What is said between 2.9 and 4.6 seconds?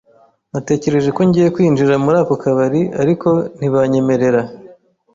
ariko ntibanyemerera.